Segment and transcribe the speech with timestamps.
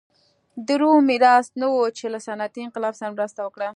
[0.67, 3.69] د روم میراث نه و چې له صنعتي انقلاب سره مرسته وکړه.